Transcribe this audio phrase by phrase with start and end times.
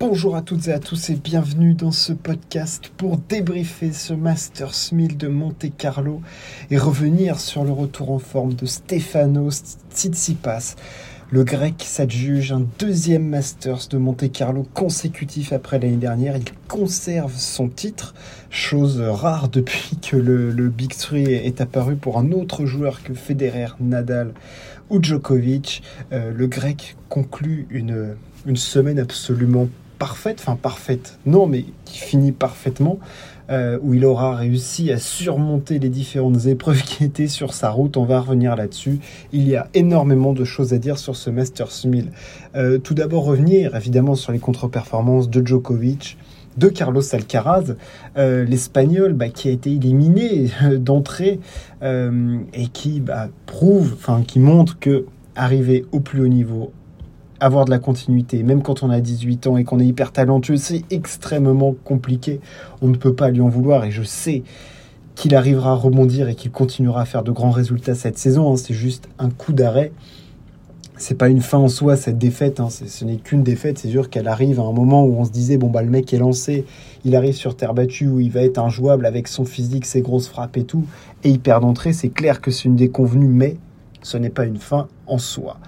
[0.00, 4.92] Bonjour à toutes et à tous et bienvenue dans ce podcast pour débriefer ce Masters
[4.92, 6.22] 1000 de Monte Carlo
[6.70, 10.76] et revenir sur le retour en forme de Stefanos Tsitsipas.
[11.32, 16.36] Le grec s'adjuge un deuxième Masters de Monte Carlo consécutif après l'année dernière.
[16.36, 18.14] Il conserve son titre,
[18.50, 23.74] chose rare depuis que le, Big Three est apparu pour un autre joueur que Federer,
[23.80, 24.32] Nadal
[24.90, 25.82] ou Djokovic.
[26.12, 28.14] Euh, le grec conclut une,
[28.46, 29.68] une semaine absolument
[29.98, 32.98] parfaite, enfin parfaite, non, mais qui finit parfaitement,
[33.50, 37.96] euh, où il aura réussi à surmonter les différentes épreuves qui étaient sur sa route.
[37.96, 38.98] On va revenir là-dessus.
[39.32, 42.10] Il y a énormément de choses à dire sur ce Masters 1000.
[42.56, 46.18] Euh, tout d'abord, revenir évidemment sur les contre-performances de Djokovic
[46.56, 47.76] de Carlos Alcaraz,
[48.16, 51.38] euh, l'Espagnol bah, qui a été éliminé d'entrée
[51.80, 55.06] et qui bah, prouve, enfin qui montre que
[55.36, 56.72] arriver au plus haut niveau
[57.40, 60.56] avoir de la continuité, même quand on a 18 ans et qu'on est hyper talentueux,
[60.56, 62.40] c'est extrêmement compliqué.
[62.82, 64.42] On ne peut pas lui en vouloir et je sais
[65.14, 68.52] qu'il arrivera à rebondir et qu'il continuera à faire de grands résultats cette saison.
[68.52, 68.56] Hein.
[68.56, 69.92] C'est juste un coup d'arrêt.
[70.96, 72.60] C'est pas une fin en soi cette défaite.
[72.60, 72.68] Hein.
[72.70, 73.78] Ce n'est qu'une défaite.
[73.78, 76.12] C'est sûr qu'elle arrive à un moment où on se disait bon bah le mec
[76.12, 76.66] est lancé,
[77.04, 80.28] il arrive sur terre battue où il va être injouable avec son physique, ses grosses
[80.28, 80.84] frappes et tout,
[81.24, 81.92] et il perd d'entrée.
[81.92, 83.56] C'est clair que c'est une déconvenue, mais
[84.02, 85.58] ce n'est pas une fin en soi.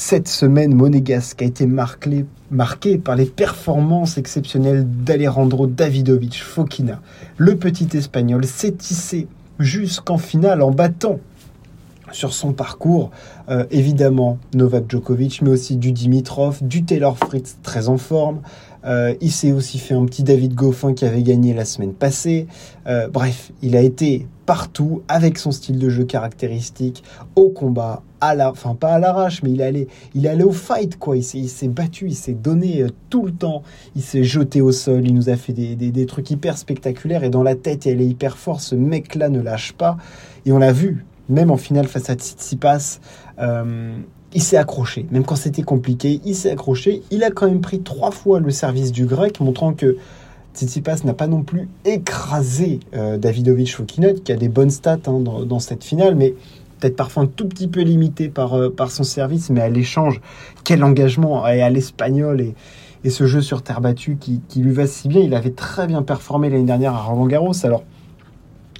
[0.00, 7.00] Cette semaine monégasque a été marquée, par les performances exceptionnelles d'Alejandro Davidovic Fokina.
[7.36, 9.26] Le petit espagnol s'est tissé
[9.58, 11.18] jusqu'en finale en battant
[12.12, 13.10] sur son parcours,
[13.50, 18.38] euh, évidemment Novak Djokovic, mais aussi du Dimitrov, du Taylor Fritz très en forme.
[18.84, 22.46] Euh, il s'est aussi fait un petit David Goffin qui avait gagné la semaine passée.
[22.86, 27.02] Euh, bref, il a été partout avec son style de jeu caractéristique,
[27.36, 30.98] au combat, à la, enfin pas à l'arrache, mais il allait, il allait au fight
[30.98, 31.16] quoi.
[31.16, 33.62] Il s'est battu, il s'est donné euh, tout le temps.
[33.94, 37.30] Il s'est jeté au sol, il nous a fait des, des, trucs hyper spectaculaires et
[37.30, 38.60] dans la tête, elle est hyper fort.
[38.60, 39.98] Ce mec-là ne lâche pas
[40.46, 43.00] et on l'a vu, même en finale face à Tsitsipas.
[44.38, 47.02] Il s'est accroché, même quand c'était compliqué, il s'est accroché.
[47.10, 49.96] Il a quand même pris trois fois le service du grec, montrant que
[50.54, 55.18] Tsitsipas n'a pas non plus écrasé euh, Davidovic Fokina, qui a des bonnes stats hein,
[55.18, 56.36] dans, cette finale, mais
[56.78, 60.20] peut-être parfois un tout petit peu limité par, euh, par son service, mais à l'échange,
[60.62, 62.54] quel engagement et à l'espagnol et,
[63.02, 65.20] et, ce jeu sur terre battue qui, qui, lui va si bien.
[65.20, 67.66] Il avait très bien performé l'année dernière à Roland Garros.
[67.66, 67.82] Alors,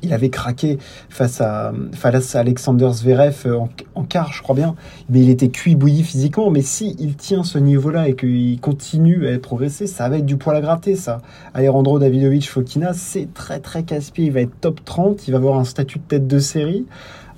[0.02, 0.78] il avait craqué
[1.08, 3.58] face à, face à Alexander Zverev euh,
[3.94, 4.74] en, quart, je crois bien.
[5.08, 6.50] Mais il était cuit bouilli physiquement.
[6.50, 10.36] Mais si il tient ce niveau-là et qu'il continue à progresser, ça va être du
[10.36, 11.20] poil à gratter, ça.
[11.54, 14.26] Alejandro Davidovic Fokina, c'est très très casse-pied.
[14.26, 15.26] Il va être top 30.
[15.28, 16.86] Il va avoir un statut de tête de série.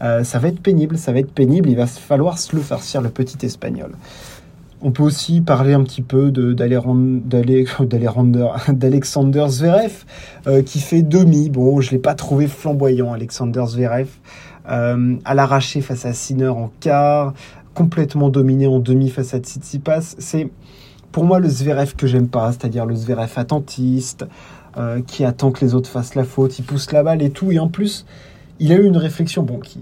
[0.02, 1.68] Euh, ça va être pénible, ça va être pénible.
[1.68, 3.92] Il va falloir se le farcir, le petit espagnol.
[4.82, 6.30] On peut aussi parler un petit peu
[8.68, 10.04] d'Alexander Zverev
[10.46, 11.50] euh, qui fait demi.
[11.50, 14.08] Bon, je ne l'ai pas trouvé flamboyant, Alexander Zverev.
[14.70, 17.34] Euh, à l'arraché face à Sinner en quart,
[17.74, 20.14] complètement dominé en demi face à Tsitsipas.
[20.18, 20.48] C'est
[21.12, 24.26] pour moi le Zverev que j'aime pas, c'est-à-dire le Zverev attentiste,
[24.76, 27.50] euh, qui attend que les autres fassent la faute, il pousse la balle et tout.
[27.50, 28.06] Et en plus,
[28.60, 29.80] il a eu une réflexion, bon, qui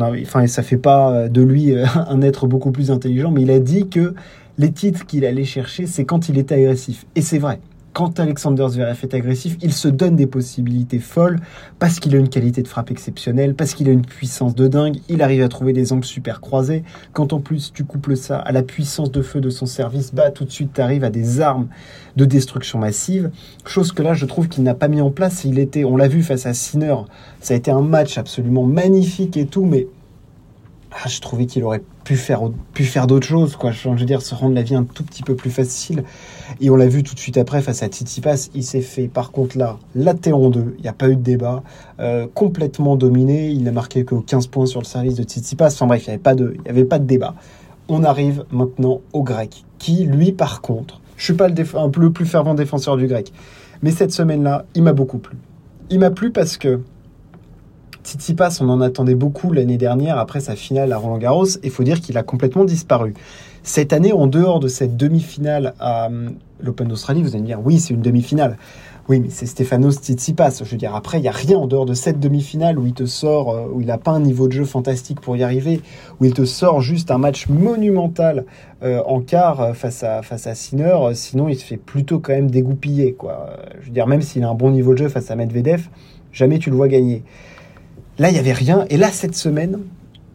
[0.00, 3.60] enfin, ça fait pas de lui euh, un être beaucoup plus intelligent, mais il a
[3.60, 4.14] dit que
[4.58, 7.06] les titres qu'il allait chercher, c'est quand il était agressif.
[7.16, 7.58] Et c'est vrai
[7.92, 11.38] quand Alexander Zverev est agressif, il se donne des possibilités folles
[11.78, 15.00] parce qu'il a une qualité de frappe exceptionnelle, parce qu'il a une puissance de dingue,
[15.08, 16.84] il arrive à trouver des angles super croisés.
[17.12, 20.30] Quand en plus tu couples ça à la puissance de feu de son service, bah
[20.30, 21.68] tout de suite tu arrives à des armes
[22.16, 23.30] de destruction massive.
[23.66, 25.44] Chose que là je trouve qu'il n'a pas mis en place.
[25.44, 26.96] Il était, on l'a vu face à Sinner,
[27.40, 29.86] ça a été un match absolument magnifique et tout, mais
[30.92, 32.42] ah, je trouvais qu'il aurait pu faire,
[32.74, 33.70] pu faire d'autres choses, quoi.
[33.70, 36.04] Je veux dire, se rendre la vie un tout petit peu plus facile.
[36.60, 39.32] Et on l'a vu tout de suite après face à Tsitsipas, il s'est fait, par
[39.32, 41.62] contre là, laté en deux, il n'y a pas eu de débat,
[42.00, 45.86] euh, complètement dominé, il n'a marqué que 15 points sur le service de Tsitsipas, enfin
[45.86, 47.34] bref, il n'y avait, pas de, avait pas de débat.
[47.88, 52.54] On arrive maintenant au grec, qui lui par contre, je suis pas le plus fervent
[52.54, 53.32] défenseur du grec,
[53.82, 55.36] mais cette semaine-là, il m'a beaucoup plu.
[55.90, 56.80] Il m'a plu parce que
[58.04, 61.46] Tsitsipas, on en attendait beaucoup l'année dernière après sa finale à Roland Garros.
[61.62, 63.14] Il faut dire qu'il a complètement disparu.
[63.62, 67.60] Cette année, en dehors de cette demi-finale à hum, l'Open d'Australie, vous allez me dire,
[67.64, 68.58] oui, c'est une demi-finale.
[69.08, 70.62] Oui, mais c'est Stefanos Tsitsipas.
[70.64, 72.92] Je veux dire, après, il n'y a rien en dehors de cette demi-finale où il
[72.92, 75.80] te sort, euh, où il n'a pas un niveau de jeu fantastique pour y arriver,
[76.20, 78.46] où il te sort juste un match monumental
[78.82, 80.96] euh, en quart euh, face à, face à Sinner.
[81.14, 83.56] Sinon, il se fait plutôt quand même dégoupiller, quoi.
[83.80, 85.88] Je veux dire, même s'il a un bon niveau de jeu face à Medvedev,
[86.32, 87.22] jamais tu le vois gagner.
[88.22, 88.86] Là, il n'y avait rien.
[88.88, 89.80] Et là, cette semaine,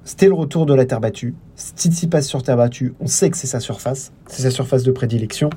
[0.04, 1.36] c'était le retour de la terre battue.
[1.56, 4.12] Tsitsipas sur terre battue, on sait que c'est sa surface.
[4.28, 5.50] C'est sa surface de prédilection.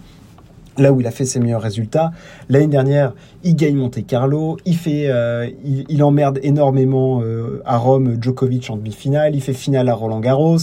[0.78, 2.12] là où il a fait ses meilleurs résultats.
[2.48, 5.50] L'année dernière, il gagne Monte Carlo, il fait, euh,
[5.88, 10.58] il, emmerde énormément euh, à Rome Djokovic en demi-finale, il fait finale à Roland Garros,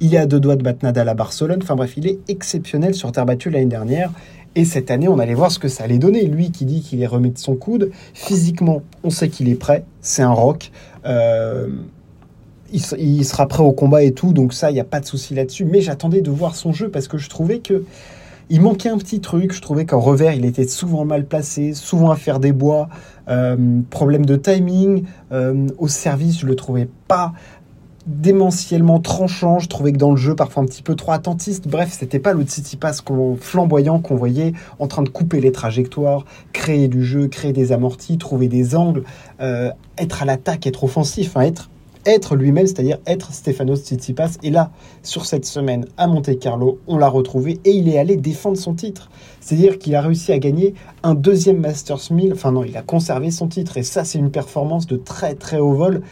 [0.00, 1.60] il est à deux doigts de battre Nadal à Barcelone.
[1.62, 4.10] Enfin bref, il est exceptionnel sur terre battue l'année dernière.
[4.54, 6.26] Et cette année, on allait voir ce que ça allait donner.
[6.26, 9.84] Lui qui dit qu'il est remis de son coude, physiquement, on sait qu'il est prêt.
[10.00, 10.70] C'est un rock.
[11.06, 11.68] Euh,
[12.72, 15.34] il, sera prêt au combat et tout, donc ça, il n'y a pas de souci
[15.34, 15.64] là-dessus.
[15.64, 17.84] Mais j'attendais de voir son jeu parce que je trouvais que
[18.50, 19.52] il manquait un petit truc.
[19.52, 22.88] Je trouvais qu'en revers, il était souvent mal placé, souvent à faire des bois,
[23.28, 23.56] euh,
[23.88, 25.04] problème de timing.
[25.32, 27.32] Euh, au service, je le trouvais pas
[28.06, 29.58] démentiellement tranchant.
[29.58, 31.68] Je trouvais que dans le jeu, parfois un petit peu trop attentiste.
[31.68, 33.02] Bref, c'était pas le Tsitsipas
[33.40, 38.18] flamboyant qu'on voyait en train de couper les trajectoires, créer du jeu, créer des amortis,
[38.18, 39.04] trouver des angles,
[39.40, 41.70] euh, être à l'attaque, être offensif, hein, être
[42.06, 44.38] être lui-même, c'est-à-dire être Stefanos Tsitsipas.
[44.42, 44.70] Et là,
[45.02, 48.74] sur cette semaine à Monte Carlo, on l'a retrouvé et il est allé défendre son
[48.74, 49.10] titre.
[49.40, 52.32] C'est-à-dire qu'il a réussi à gagner un deuxième Masters 1000.
[52.32, 53.76] Enfin non, il a conservé son titre.
[53.76, 56.02] Et ça, c'est une performance de très très haut vol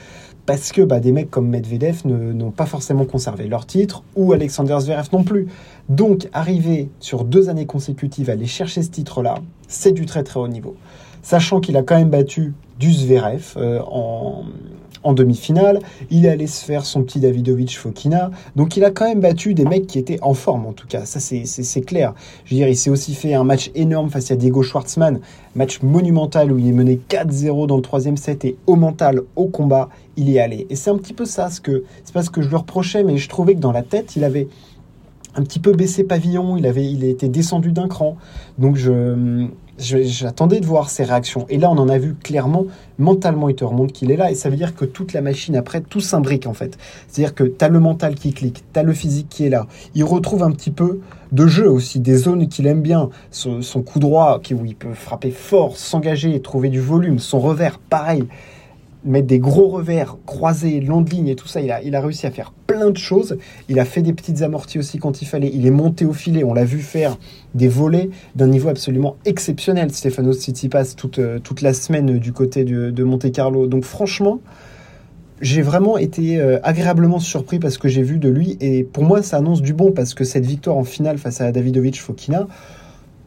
[0.46, 4.76] parce que bah, des mecs comme Medvedev n'ont pas forcément conservé leur titre, ou Alexander
[4.80, 5.48] Zverev non plus.
[5.88, 9.36] Donc, arriver sur deux années consécutives à aller chercher ce titre-là,
[9.68, 10.76] c'est du très très haut niveau.
[11.22, 14.44] Sachant qu'il a quand même battu du Zverev euh, en,
[15.02, 15.80] en demi-finale.
[16.10, 18.30] Il est allé se faire son petit Davidovic Fokina.
[18.56, 21.04] Donc il a quand même battu des mecs qui étaient en forme en tout cas.
[21.04, 22.14] Ça c'est clair.
[22.44, 25.20] Je veux dire, il s'est aussi fait un match énorme face à Diego Schwartzmann.
[25.54, 29.46] Match monumental où il est mené 4-0 dans le troisième set et au mental, au
[29.46, 30.66] combat, il y est allé.
[30.70, 31.50] Et c'est un petit peu ça.
[31.50, 33.82] Ce que c'est pas ce que je lui reprochais, mais je trouvais que dans la
[33.82, 34.48] tête, il avait
[35.34, 38.16] un petit peu baissé pavillon, il avait, il était descendu d'un cran.
[38.58, 39.46] Donc je,
[39.80, 41.46] j'attendais de voir ses réactions.
[41.48, 42.66] Et là, on en a vu clairement,
[42.98, 44.30] mentalement, il te remonte qu'il est là.
[44.30, 46.78] Et ça veut dire que toute la machine, après, tout s'imbrique, en fait.
[47.08, 49.66] C'est-à-dire que tu as le mental qui clique, tu as le physique qui est là.
[49.94, 51.00] Il retrouve un petit peu
[51.32, 53.10] de jeu aussi, des zones qu'il aime bien.
[53.30, 57.18] Son, coup droit, qui, où il peut frapper fort, s'engager, trouver du volume.
[57.18, 58.24] Son revers, pareil
[59.04, 61.60] mettre des gros revers croisés, long de ligne et tout ça.
[61.60, 63.38] Il a, il a réussi à faire plein de choses.
[63.68, 65.50] Il a fait des petites amorties aussi quand il fallait.
[65.52, 66.44] Il est monté au filet.
[66.44, 67.18] On l'a vu faire
[67.54, 69.90] des volets d'un niveau absolument exceptionnel.
[69.92, 73.66] Stefano Tsitsipas toute, euh, toute la semaine du côté de, de Monte Carlo.
[73.66, 74.40] Donc franchement,
[75.40, 78.56] j'ai vraiment été euh, agréablement surpris parce que j'ai vu de lui.
[78.60, 81.50] Et pour moi, ça annonce du bon parce que cette victoire en finale face à
[81.52, 82.46] Davidovic Fokina,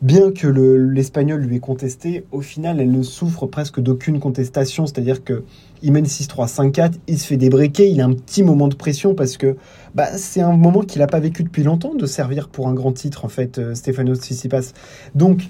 [0.03, 4.85] bien que l'Espagnol lui ait contesté, au final, elle ne souffre presque d'aucune contestation.
[4.85, 5.43] C'est-à-dire que
[5.81, 9.15] il mène 6-3, 5-4, il se fait débriquer, il a un petit moment de pression
[9.15, 9.55] parce que
[9.95, 12.91] bah, c'est un moment qu'il n'a pas vécu depuis longtemps de servir pour un grand
[12.91, 14.73] titre, en fait, euh, Stefanos Tsitsipas.
[15.15, 15.47] Donc,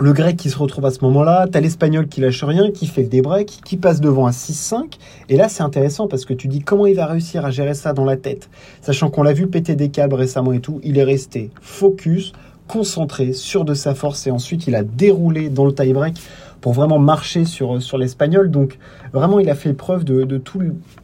[0.00, 3.02] le grec qui se retrouve à ce moment-là, t'as l'espagnol qui lâche rien, qui fait
[3.02, 4.94] le débreak, qui passe devant à 6-5.
[5.28, 7.92] Et là, c'est intéressant parce que tu dis comment il va réussir à gérer ça
[7.92, 8.48] dans la tête?
[8.80, 12.32] Sachant qu'on l'a vu péter des câbles récemment et tout, il est resté focus,
[12.68, 16.20] concentré, sûr de sa force, et ensuite il a déroulé dans le tie-break
[16.60, 18.50] pour vraiment marcher sur, sur l'espagnol.
[18.50, 18.78] Donc
[19.12, 20.60] vraiment, il a fait preuve de, de, tout,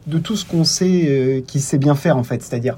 [0.07, 2.77] de tout ce qu'on sait euh, qu'il sait bien faire en fait, c'est-à-dire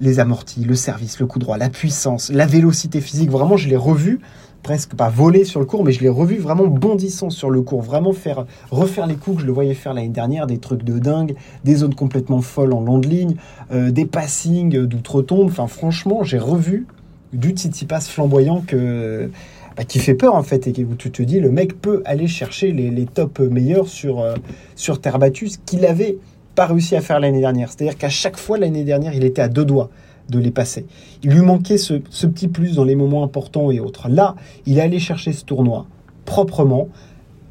[0.00, 3.30] les amortis, le service, le coup droit, la puissance, la vélocité physique.
[3.30, 4.20] Vraiment, je l'ai revu
[4.64, 7.82] presque pas volé sur le cours, mais je l'ai revu vraiment bondissant sur le cours,
[7.82, 10.98] vraiment faire refaire les coups que je le voyais faire l'année dernière, des trucs de
[10.98, 13.36] dingue, des zones complètement folles en long de ligne,
[13.72, 15.48] euh, des passings d'outre-tombe.
[15.50, 16.86] Enfin, franchement, j'ai revu
[17.34, 19.30] du Tsitsipas flamboyant que,
[19.76, 22.28] bah, qui fait peur en fait et où tu te dis le mec peut aller
[22.28, 24.34] chercher les, les tops meilleurs sur, euh,
[24.76, 26.18] sur terre battue, ce qu'il avait
[26.54, 27.68] pas réussi à faire l'année dernière.
[27.70, 29.90] C'est-à-dire qu'à chaque fois l'année dernière, il était à deux doigts
[30.28, 30.86] de les passer.
[31.22, 34.08] Il lui manquait ce, ce petit plus dans les moments importants et autres.
[34.08, 35.86] Là, il est allé chercher ce tournoi
[36.24, 36.88] proprement.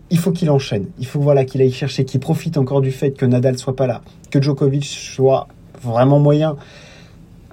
[0.09, 0.87] Il faut qu'il enchaîne.
[0.99, 3.87] Il faut voilà qu'il aille chercher, qu'il profite encore du fait que Nadal soit pas
[3.87, 5.47] là, que Djokovic soit
[5.81, 6.55] vraiment moyen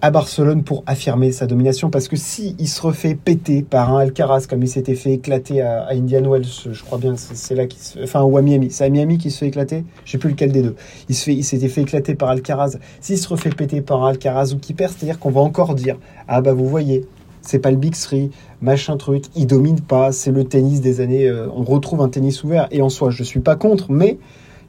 [0.02, 4.00] à Barcelone pour affirmer sa domination parce que si il se refait péter par un
[4.00, 7.80] Alcaraz comme il s'était fait éclater à, Indian Wells, je crois bien c'est là qu'il
[7.80, 10.30] se enfin ou à Miami, c'est à Miami qu'il se fait éclater, je sais plus
[10.30, 10.74] lequel des deux.
[11.08, 12.78] Il se fait il s'était fait éclater par Alcaraz.
[13.00, 15.98] S'il se refait péter par un Alcaraz ou qui perd, c'est-à-dire qu'on va encore dire
[16.28, 17.06] ah bah vous voyez,
[17.42, 18.30] c'est pas le Big Three,
[18.62, 22.42] machin truc, il domine pas, c'est le tennis des années euh, on retrouve un tennis
[22.42, 24.18] ouvert et en soi, je suis pas contre mais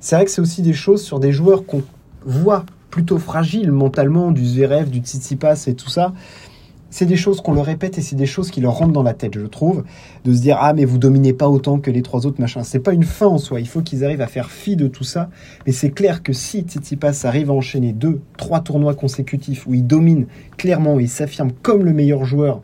[0.01, 1.83] c'est vrai que c'est aussi des choses sur des joueurs qu'on
[2.25, 6.13] voit plutôt fragile mentalement, du Zverev, du Tsitsipas et tout ça.
[6.93, 9.13] C'est des choses qu'on leur répète et c'est des choses qui leur rentrent dans la
[9.13, 9.85] tête, je trouve,
[10.25, 12.63] de se dire ah mais vous dominez pas autant que les trois autres machin.
[12.63, 13.61] C'est pas une fin en soi.
[13.61, 15.29] Il faut qu'ils arrivent à faire fi de tout ça.
[15.65, 19.87] Mais c'est clair que si Tsitsipas arrive à enchaîner deux, trois tournois consécutifs où il
[19.87, 22.61] domine clairement, il s'affirme comme le meilleur joueur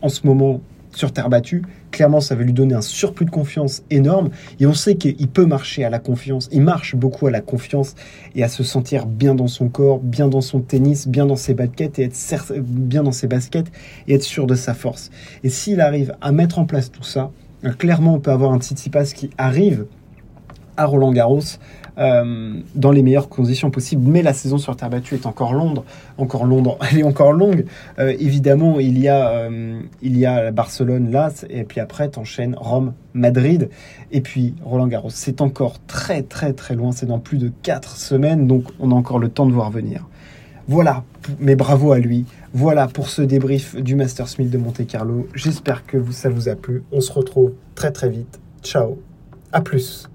[0.00, 0.62] en ce moment
[0.96, 4.30] sur terre battue, clairement, ça va lui donner un surplus de confiance énorme.
[4.60, 6.48] Et on sait qu'il peut marcher à la confiance.
[6.52, 7.94] Il marche beaucoup à la confiance
[8.34, 11.52] et à se sentir bien dans son corps, bien dans son tennis, bien dans ses
[11.52, 13.70] baskets et être bien dans ses baskets
[14.08, 15.10] et être sûr de sa force.
[15.44, 17.30] Et s'il arrive à mettre en place tout ça,
[17.78, 19.84] clairement, on peut avoir un Tsitsipas qui arrive
[20.78, 21.58] à Roland Garros
[21.98, 24.02] euh, dans les meilleures conditions possibles.
[24.10, 25.80] Mais la saison sur terre battue est encore longue.
[26.18, 26.68] Encore longue.
[26.90, 27.64] Elle est encore longue.
[27.98, 32.54] Euh, évidemment, il y a, euh, il y a Barcelone là, et puis après, t'enchaînes
[32.58, 33.70] Rome, Madrid,
[34.12, 35.10] et puis Roland Garros.
[35.10, 36.92] C'est encore très très très loin.
[36.92, 40.06] C'est dans plus de 4 semaines, donc on a encore le temps de voir venir.
[40.68, 41.04] Voilà,
[41.38, 42.24] mais bravo à lui.
[42.52, 45.28] Voilà pour ce débrief du Masters 1000 de Monte Carlo.
[45.34, 46.82] J'espère que ça vous a plu.
[46.90, 48.40] On se retrouve très très vite.
[48.62, 48.98] Ciao.
[49.52, 50.08] À plus.